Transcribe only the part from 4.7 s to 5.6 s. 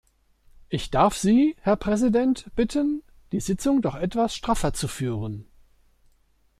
zu führen.